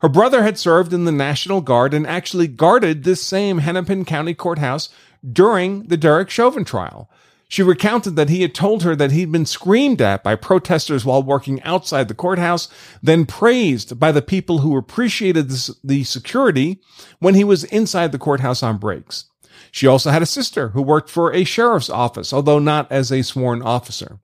Her 0.00 0.08
brother 0.08 0.42
had 0.42 0.58
served 0.58 0.92
in 0.92 1.04
the 1.04 1.12
National 1.12 1.60
Guard 1.60 1.94
and 1.94 2.06
actually 2.06 2.48
guarded 2.48 3.04
this 3.04 3.22
same 3.22 3.58
Hennepin 3.58 4.04
County 4.04 4.34
courthouse 4.34 4.88
during 5.30 5.84
the 5.84 5.96
Derek 5.96 6.30
Chauvin 6.30 6.64
trial. 6.64 7.08
She 7.48 7.62
recounted 7.62 8.16
that 8.16 8.30
he 8.30 8.42
had 8.42 8.54
told 8.54 8.82
her 8.82 8.96
that 8.96 9.12
he'd 9.12 9.30
been 9.30 9.46
screamed 9.46 10.02
at 10.02 10.24
by 10.24 10.34
protesters 10.34 11.04
while 11.04 11.22
working 11.22 11.62
outside 11.62 12.08
the 12.08 12.14
courthouse, 12.14 12.68
then 13.02 13.26
praised 13.26 14.00
by 14.00 14.10
the 14.12 14.22
people 14.22 14.58
who 14.58 14.76
appreciated 14.76 15.50
the 15.84 16.04
security 16.04 16.80
when 17.20 17.34
he 17.34 17.44
was 17.44 17.64
inside 17.64 18.12
the 18.12 18.18
courthouse 18.18 18.62
on 18.62 18.78
breaks. 18.78 19.26
She 19.70 19.86
also 19.86 20.10
had 20.10 20.22
a 20.22 20.26
sister 20.26 20.70
who 20.70 20.82
worked 20.82 21.10
for 21.10 21.32
a 21.32 21.44
sheriff's 21.44 21.90
office, 21.90 22.32
although 22.32 22.58
not 22.58 22.90
as 22.90 23.12
a 23.12 23.22
sworn 23.22 23.62
officer. 23.62 24.18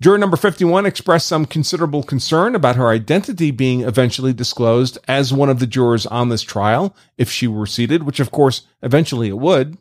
Juror 0.00 0.18
number 0.18 0.36
51 0.36 0.86
expressed 0.86 1.26
some 1.26 1.44
considerable 1.44 2.04
concern 2.04 2.54
about 2.54 2.76
her 2.76 2.88
identity 2.88 3.50
being 3.50 3.80
eventually 3.80 4.32
disclosed 4.32 4.96
as 5.08 5.32
one 5.32 5.48
of 5.48 5.58
the 5.58 5.66
jurors 5.66 6.06
on 6.06 6.28
this 6.28 6.42
trial, 6.42 6.94
if 7.16 7.28
she 7.28 7.48
were 7.48 7.66
seated, 7.66 8.04
which 8.04 8.20
of 8.20 8.30
course 8.30 8.62
eventually 8.80 9.28
it 9.28 9.38
would. 9.38 9.76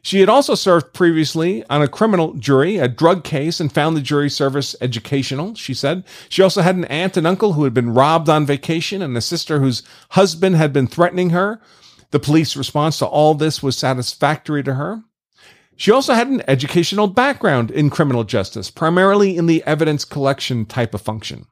She 0.00 0.20
had 0.20 0.30
also 0.30 0.54
served 0.54 0.94
previously 0.94 1.62
on 1.68 1.82
a 1.82 1.88
criminal 1.88 2.32
jury, 2.34 2.78
a 2.78 2.88
drug 2.88 3.22
case, 3.22 3.60
and 3.60 3.70
found 3.70 3.94
the 3.94 4.00
jury 4.00 4.30
service 4.30 4.74
educational, 4.80 5.54
she 5.54 5.74
said. 5.74 6.04
She 6.30 6.40
also 6.40 6.62
had 6.62 6.76
an 6.76 6.86
aunt 6.86 7.18
and 7.18 7.26
uncle 7.26 7.52
who 7.52 7.64
had 7.64 7.74
been 7.74 7.92
robbed 7.92 8.30
on 8.30 8.46
vacation 8.46 9.02
and 9.02 9.14
a 9.14 9.20
sister 9.20 9.60
whose 9.60 9.82
husband 10.10 10.56
had 10.56 10.72
been 10.72 10.86
threatening 10.86 11.30
her. 11.30 11.60
The 12.12 12.20
police 12.20 12.56
response 12.56 12.98
to 13.00 13.06
all 13.06 13.34
this 13.34 13.62
was 13.62 13.76
satisfactory 13.76 14.62
to 14.62 14.74
her. 14.74 15.02
She 15.78 15.92
also 15.92 16.12
had 16.12 16.26
an 16.26 16.42
educational 16.48 17.06
background 17.06 17.70
in 17.70 17.88
criminal 17.88 18.24
justice, 18.24 18.68
primarily 18.68 19.36
in 19.36 19.46
the 19.46 19.62
evidence 19.62 20.04
collection 20.04 20.66
type 20.66 20.92
of 20.92 21.00
function. 21.00 21.46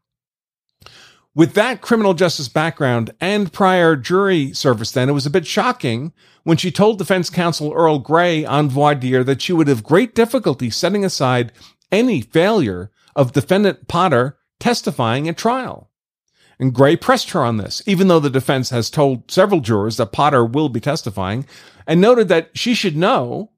With 1.32 1.54
that 1.54 1.80
criminal 1.80 2.12
justice 2.12 2.48
background 2.48 3.12
and 3.20 3.52
prior 3.52 3.94
jury 3.94 4.52
service, 4.52 4.90
then 4.90 5.08
it 5.08 5.12
was 5.12 5.26
a 5.26 5.30
bit 5.30 5.46
shocking 5.46 6.12
when 6.42 6.56
she 6.56 6.72
told 6.72 6.98
defense 6.98 7.30
counsel 7.30 7.72
Earl 7.72 8.00
Gray 8.00 8.44
on 8.44 8.68
voir 8.68 8.96
dire 8.96 9.22
that 9.22 9.42
she 9.42 9.52
would 9.52 9.68
have 9.68 9.84
great 9.84 10.12
difficulty 10.12 10.70
setting 10.70 11.04
aside 11.04 11.52
any 11.92 12.20
failure 12.20 12.90
of 13.14 13.32
defendant 13.32 13.86
Potter 13.86 14.38
testifying 14.58 15.28
at 15.28 15.36
trial. 15.36 15.88
And 16.58 16.74
Gray 16.74 16.96
pressed 16.96 17.30
her 17.30 17.44
on 17.44 17.58
this, 17.58 17.80
even 17.86 18.08
though 18.08 18.18
the 18.18 18.28
defense 18.28 18.70
has 18.70 18.90
told 18.90 19.30
several 19.30 19.60
jurors 19.60 19.98
that 19.98 20.10
Potter 20.10 20.44
will 20.44 20.68
be 20.68 20.80
testifying, 20.80 21.46
and 21.86 22.00
noted 22.00 22.26
that 22.26 22.50
she 22.54 22.74
should 22.74 22.96
know 22.96 23.52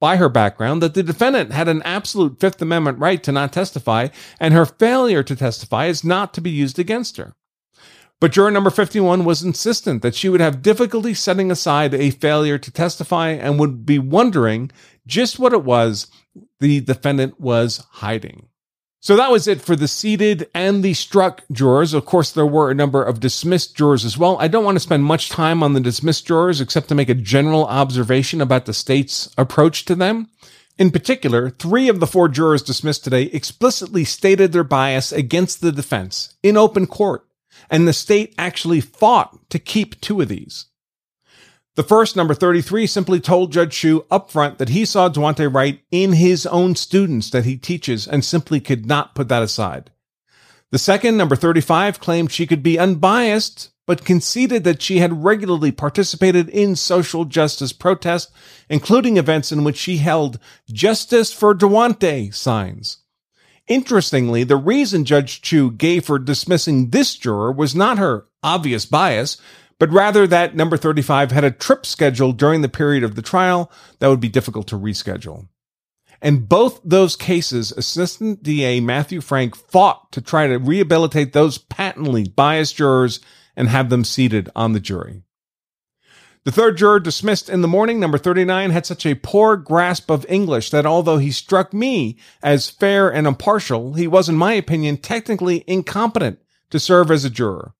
by 0.00 0.16
her 0.16 0.28
background 0.28 0.82
that 0.82 0.94
the 0.94 1.02
defendant 1.02 1.52
had 1.52 1.68
an 1.68 1.82
absolute 1.82 2.40
Fifth 2.40 2.60
Amendment 2.60 2.98
right 2.98 3.22
to 3.22 3.30
not 3.30 3.52
testify, 3.52 4.08
and 4.40 4.54
her 4.54 4.66
failure 4.66 5.22
to 5.22 5.36
testify 5.36 5.86
is 5.86 6.02
not 6.02 6.34
to 6.34 6.40
be 6.40 6.50
used 6.50 6.78
against 6.78 7.18
her. 7.18 7.34
But 8.20 8.32
juror 8.32 8.50
number 8.50 8.70
51 8.70 9.24
was 9.24 9.42
insistent 9.42 10.02
that 10.02 10.14
she 10.14 10.28
would 10.28 10.40
have 10.40 10.62
difficulty 10.62 11.14
setting 11.14 11.50
aside 11.50 11.94
a 11.94 12.10
failure 12.10 12.58
to 12.58 12.70
testify 12.70 13.30
and 13.30 13.58
would 13.58 13.86
be 13.86 13.98
wondering 13.98 14.70
just 15.06 15.38
what 15.38 15.54
it 15.54 15.64
was 15.64 16.06
the 16.60 16.80
defendant 16.80 17.40
was 17.40 17.84
hiding. 17.90 18.49
So 19.02 19.16
that 19.16 19.30
was 19.30 19.48
it 19.48 19.62
for 19.62 19.76
the 19.76 19.88
seated 19.88 20.50
and 20.54 20.82
the 20.82 20.92
struck 20.92 21.42
jurors. 21.50 21.94
Of 21.94 22.04
course, 22.04 22.32
there 22.32 22.44
were 22.44 22.70
a 22.70 22.74
number 22.74 23.02
of 23.02 23.18
dismissed 23.18 23.74
jurors 23.74 24.04
as 24.04 24.18
well. 24.18 24.36
I 24.38 24.46
don't 24.46 24.64
want 24.64 24.76
to 24.76 24.80
spend 24.80 25.04
much 25.04 25.30
time 25.30 25.62
on 25.62 25.72
the 25.72 25.80
dismissed 25.80 26.26
jurors 26.26 26.60
except 26.60 26.88
to 26.88 26.94
make 26.94 27.08
a 27.08 27.14
general 27.14 27.64
observation 27.64 28.42
about 28.42 28.66
the 28.66 28.74
state's 28.74 29.32
approach 29.38 29.86
to 29.86 29.94
them. 29.94 30.28
In 30.76 30.90
particular, 30.90 31.48
three 31.48 31.88
of 31.88 31.98
the 31.98 32.06
four 32.06 32.28
jurors 32.28 32.62
dismissed 32.62 33.02
today 33.02 33.24
explicitly 33.24 34.04
stated 34.04 34.52
their 34.52 34.64
bias 34.64 35.12
against 35.12 35.62
the 35.62 35.72
defense 35.72 36.34
in 36.42 36.58
open 36.58 36.86
court, 36.86 37.26
and 37.70 37.88
the 37.88 37.94
state 37.94 38.34
actually 38.36 38.82
fought 38.82 39.48
to 39.48 39.58
keep 39.58 39.98
two 40.02 40.20
of 40.20 40.28
these. 40.28 40.66
The 41.76 41.82
first, 41.84 42.16
number 42.16 42.34
33, 42.34 42.86
simply 42.86 43.20
told 43.20 43.52
Judge 43.52 43.74
Chu 43.76 44.04
upfront 44.10 44.58
that 44.58 44.70
he 44.70 44.84
saw 44.84 45.08
Daunte 45.08 45.52
Wright 45.52 45.80
in 45.90 46.14
his 46.14 46.44
own 46.46 46.74
students 46.74 47.30
that 47.30 47.44
he 47.44 47.56
teaches 47.56 48.08
and 48.08 48.24
simply 48.24 48.60
could 48.60 48.86
not 48.86 49.14
put 49.14 49.28
that 49.28 49.42
aside. 49.42 49.90
The 50.72 50.78
second, 50.78 51.16
number 51.16 51.36
35, 51.36 52.00
claimed 52.00 52.32
she 52.32 52.46
could 52.46 52.62
be 52.62 52.78
unbiased, 52.78 53.70
but 53.86 54.04
conceded 54.04 54.64
that 54.64 54.82
she 54.82 54.98
had 54.98 55.24
regularly 55.24 55.72
participated 55.72 56.48
in 56.48 56.76
social 56.76 57.24
justice 57.24 57.72
protests, 57.72 58.32
including 58.68 59.16
events 59.16 59.50
in 59.50 59.64
which 59.64 59.76
she 59.76 59.96
held 59.98 60.38
Justice 60.72 61.32
for 61.32 61.54
Daunte 61.54 62.32
signs. 62.34 62.98
Interestingly, 63.66 64.44
the 64.44 64.56
reason 64.56 65.04
Judge 65.04 65.42
Chu 65.42 65.70
gave 65.70 66.04
for 66.04 66.18
dismissing 66.18 66.90
this 66.90 67.16
juror 67.16 67.52
was 67.52 67.74
not 67.74 67.98
her 67.98 68.26
obvious 68.42 68.86
bias, 68.86 69.38
but 69.80 69.90
rather 69.90 70.26
that 70.26 70.54
number 70.54 70.76
35 70.76 71.32
had 71.32 71.42
a 71.42 71.50
trip 71.50 71.84
scheduled 71.86 72.36
during 72.36 72.60
the 72.60 72.68
period 72.68 73.02
of 73.02 73.16
the 73.16 73.22
trial 73.22 73.72
that 73.98 74.08
would 74.08 74.20
be 74.20 74.28
difficult 74.28 74.68
to 74.68 74.78
reschedule. 74.78 75.48
In 76.22 76.44
both 76.44 76.82
those 76.84 77.16
cases, 77.16 77.72
Assistant 77.72 78.42
DA 78.42 78.80
Matthew 78.80 79.22
Frank 79.22 79.56
fought 79.56 80.12
to 80.12 80.20
try 80.20 80.46
to 80.46 80.58
rehabilitate 80.58 81.32
those 81.32 81.56
patently 81.56 82.28
biased 82.28 82.76
jurors 82.76 83.20
and 83.56 83.68
have 83.68 83.88
them 83.88 84.04
seated 84.04 84.50
on 84.54 84.74
the 84.74 84.80
jury. 84.80 85.22
The 86.44 86.52
third 86.52 86.76
juror 86.76 87.00
dismissed 87.00 87.48
in 87.48 87.62
the 87.62 87.68
morning, 87.68 87.98
number 87.98 88.18
39, 88.18 88.70
had 88.70 88.84
such 88.84 89.06
a 89.06 89.14
poor 89.14 89.56
grasp 89.56 90.10
of 90.10 90.26
English 90.28 90.70
that 90.70 90.84
although 90.84 91.18
he 91.18 91.30
struck 91.30 91.72
me 91.72 92.18
as 92.42 92.68
fair 92.68 93.10
and 93.10 93.26
impartial, 93.26 93.94
he 93.94 94.06
was, 94.06 94.28
in 94.28 94.36
my 94.36 94.52
opinion, 94.52 94.98
technically 94.98 95.64
incompetent 95.66 96.38
to 96.68 96.78
serve 96.78 97.10
as 97.10 97.24
a 97.24 97.30
juror. 97.30 97.72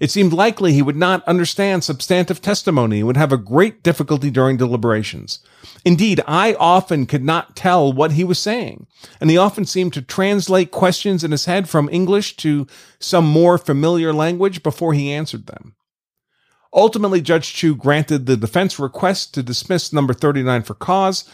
It 0.00 0.10
seemed 0.10 0.32
likely 0.32 0.72
he 0.72 0.82
would 0.82 0.96
not 0.96 1.26
understand 1.26 1.84
substantive 1.84 2.40
testimony 2.40 2.98
and 2.98 3.06
would 3.06 3.16
have 3.16 3.32
a 3.32 3.36
great 3.36 3.82
difficulty 3.82 4.30
during 4.30 4.56
deliberations. 4.56 5.40
Indeed, 5.84 6.22
I 6.26 6.54
often 6.54 7.06
could 7.06 7.24
not 7.24 7.56
tell 7.56 7.92
what 7.92 8.12
he 8.12 8.24
was 8.24 8.38
saying, 8.38 8.86
and 9.20 9.30
he 9.30 9.36
often 9.36 9.64
seemed 9.64 9.92
to 9.94 10.02
translate 10.02 10.70
questions 10.70 11.24
in 11.24 11.30
his 11.30 11.46
head 11.46 11.68
from 11.68 11.88
English 11.90 12.36
to 12.38 12.66
some 12.98 13.26
more 13.26 13.58
familiar 13.58 14.12
language 14.12 14.62
before 14.62 14.92
he 14.92 15.12
answered 15.12 15.46
them. 15.46 15.74
Ultimately, 16.74 17.20
Judge 17.20 17.52
Chu 17.52 17.74
granted 17.74 18.26
the 18.26 18.36
defense 18.36 18.78
request 18.78 19.34
to 19.34 19.42
dismiss 19.42 19.92
number 19.92 20.14
39 20.14 20.62
for 20.62 20.74
cause. 20.74 21.24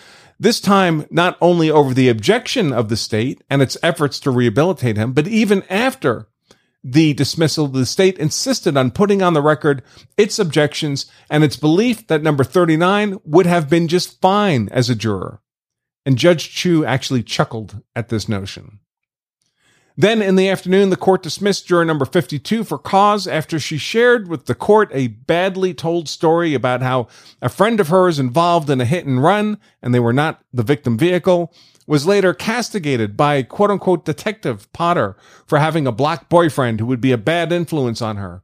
This 0.41 0.61
time, 0.61 1.07
not 1.11 1.37
only 1.41 1.71
over 1.71 1.95
the 1.95 2.09
objection 2.09 2.73
of 2.73 2.89
the 2.89 2.97
state 2.97 3.43
and 3.49 3.63
its 3.63 3.77
efforts 3.83 4.19
to 4.21 4.31
rehabilitate 4.31 4.97
him, 4.97 5.13
but 5.13 5.29
even 5.29 5.63
after 5.69 6.29
the 6.85 7.13
dismissal, 7.15 7.67
the 7.67 7.87
state 7.87 8.19
insisted 8.19 8.77
on 8.77 8.91
putting 8.91 9.23
on 9.23 9.35
the 9.35 9.43
record 9.43 9.83
its 10.17 10.39
objections 10.39 11.07
and 11.29 11.43
its 11.43 11.57
belief 11.57 12.07
that 12.07 12.23
number 12.23 12.45
39 12.45 13.19
would 13.25 13.47
have 13.47 13.69
been 13.69 13.89
just 13.89 14.21
fine 14.21 14.69
as 14.71 14.89
a 14.89 14.95
juror. 14.95 15.41
And 16.07 16.17
Judge 16.17 16.55
Chu 16.55 16.85
actually 16.85 17.23
chuckled 17.23 17.83
at 17.95 18.09
this 18.09 18.29
notion. 18.29 18.81
Then 19.97 20.23
in 20.23 20.37
the 20.37 20.49
afternoon, 20.49 20.91
the 20.91 20.97
court 20.97 21.25
dismissed 21.25 21.67
juror 21.67 21.85
number 21.85 22.05
52 22.05 22.63
for 22.63 22.79
cause 22.79 23.27
after 23.27 23.59
she 23.59 23.79
shared 23.79 24.29
with 24.29 24.47
the 24.47 24.55
court 24.55 24.91
a 24.95 25.09
badly 25.09 25.75
told 25.75 26.09
story 26.09 26.55
about 26.55 26.83
how 26.83 27.09
a 27.43 27.49
friend 27.49 27.81
of 27.81 27.89
hers 27.89 28.21
involved 28.21 28.71
in 28.71 28.81
a 28.81 28.85
hit 28.85 29.07
and 29.07 29.21
run, 29.21 29.59
and 29.83 29.93
they 29.93 29.99
were 29.99 30.13
not 30.13 30.41
the 30.53 30.63
victim 30.63 30.97
vehicle, 30.97 31.53
was 31.89 32.07
later 32.07 32.35
castigated 32.35 33.17
by 33.17 33.43
quote 33.43 33.71
unquote 33.71 34.05
detective 34.05 34.73
Potter 34.73 35.17
for 35.47 35.59
having 35.59 35.87
a 35.87 35.93
black 35.93 36.29
boyfriend 36.29 36.79
who 36.79 36.87
would 36.87 37.01
be 37.01 37.11
a 37.11 37.19
bad 37.19 37.51
influence 37.51 38.01
on 38.01 38.17
her. 38.17 38.43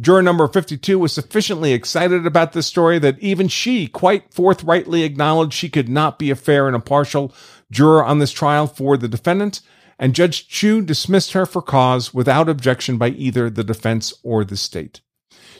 Juror 0.00 0.22
number 0.22 0.46
52 0.46 0.96
was 0.98 1.12
sufficiently 1.12 1.72
excited 1.72 2.24
about 2.24 2.52
this 2.52 2.68
story 2.68 3.00
that 3.00 3.18
even 3.18 3.48
she 3.48 3.88
quite 3.88 4.32
forthrightly 4.32 5.02
acknowledged 5.02 5.52
she 5.52 5.68
could 5.68 5.88
not 5.88 6.20
be 6.20 6.30
a 6.30 6.36
fair 6.36 6.68
and 6.68 6.76
impartial 6.76 7.34
juror 7.70 8.04
on 8.04 8.20
this 8.20 8.30
trial 8.30 8.68
for 8.68 8.96
the 8.96 9.08
defendant 9.08 9.60
and 9.98 10.14
Judge 10.14 10.46
Chu 10.46 10.80
dismissed 10.80 11.32
her 11.32 11.44
for 11.44 11.60
cause 11.60 12.14
without 12.14 12.48
objection 12.48 12.96
by 12.98 13.08
either 13.08 13.50
the 13.50 13.64
defense 13.64 14.14
or 14.22 14.44
the 14.44 14.56
state. 14.56 15.00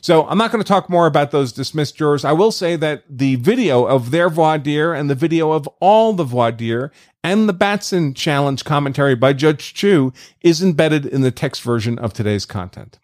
So 0.01 0.27
I'm 0.27 0.39
not 0.39 0.53
going 0.53 0.63
to 0.63 0.69
talk 0.69 0.89
more 0.89 1.07
about 1.07 1.31
those 1.31 1.53
dismissed 1.53 1.97
jurors. 1.97 2.25
I 2.25 2.33
will 2.33 2.53
say 2.53 2.77
that 2.77 3.05
the 3.09 3.37
video 3.37 3.85
of 3.85 4.11
their 4.11 4.29
voir 4.29 4.59
dire 4.59 4.93
and 4.93 5.09
the 5.11 5.15
video 5.15 5.53
of 5.53 5.69
all 5.81 6.13
the 6.13 6.25
voir 6.25 6.53
dire 6.53 6.93
and 7.25 7.49
the 7.49 7.53
Batson 7.53 8.15
challenge 8.15 8.65
commentary 8.65 9.15
by 9.15 9.33
Judge 9.33 9.75
Chu 9.75 10.13
is 10.41 10.63
embedded 10.63 11.05
in 11.05 11.23
the 11.23 11.31
text 11.31 11.63
version 11.63 11.99
of 11.99 12.13
today's 12.13 12.47
content. 12.47 12.99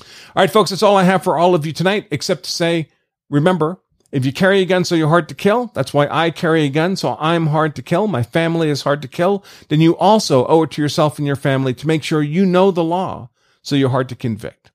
All 0.00 0.42
right, 0.42 0.50
folks, 0.50 0.70
that's 0.70 0.82
all 0.82 0.96
I 0.96 1.04
have 1.04 1.24
for 1.24 1.36
all 1.36 1.54
of 1.54 1.66
you 1.66 1.72
tonight, 1.72 2.06
except 2.10 2.44
to 2.44 2.52
say, 2.52 2.88
remember, 3.28 3.80
if 4.10 4.24
you 4.24 4.32
carry 4.32 4.60
a 4.60 4.64
gun 4.64 4.84
so 4.84 4.94
you're 4.94 5.08
hard 5.08 5.28
to 5.28 5.34
kill, 5.34 5.70
that's 5.74 5.92
why 5.92 6.08
I 6.10 6.30
carry 6.30 6.64
a 6.64 6.70
gun 6.70 6.96
so 6.96 7.16
I'm 7.20 7.48
hard 7.48 7.76
to 7.76 7.82
kill, 7.82 8.06
my 8.06 8.22
family 8.22 8.70
is 8.70 8.82
hard 8.82 9.02
to 9.02 9.08
kill, 9.08 9.44
then 9.68 9.80
you 9.80 9.96
also 9.98 10.46
owe 10.46 10.62
it 10.62 10.70
to 10.72 10.82
yourself 10.82 11.18
and 11.18 11.26
your 11.26 11.36
family 11.36 11.74
to 11.74 11.86
make 11.86 12.02
sure 12.02 12.22
you 12.22 12.46
know 12.46 12.70
the 12.70 12.84
law 12.84 13.28
so 13.60 13.76
you're 13.76 13.90
hard 13.90 14.08
to 14.08 14.16
convict. 14.16 14.70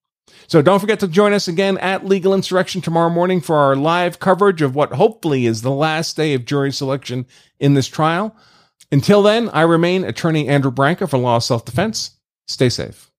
So 0.48 0.62
don't 0.62 0.80
forget 0.80 1.00
to 1.02 1.08
join 1.08 1.34
us 1.34 1.48
again 1.48 1.78
at 1.78 2.06
Legal 2.06 2.34
Insurrection 2.34 2.82
tomorrow 2.82 3.10
morning 3.10 3.42
for 3.42 3.56
our 3.56 3.76
live 3.76 4.20
coverage 4.20 4.62
of 4.62 4.76
what 4.76 4.94
hopefully 4.94 5.46
is 5.46 5.62
the 5.62 5.72
last 5.72 6.16
day 6.18 6.34
of 6.34 6.46
jury 6.46 6.72
selection 6.72 7.26
in 7.60 7.74
this 7.74 7.88
trial. 7.88 8.36
Until 8.92 9.24
then, 9.24 9.50
I 9.50 9.62
remain 9.62 10.04
attorney 10.04 10.48
Andrew 10.48 10.72
Branca 10.72 11.08
for 11.08 11.18
Law 11.18 11.38
of 11.38 11.44
Self 11.44 11.66
Defense. 11.66 12.18
Stay 12.48 12.70
safe. 12.70 13.12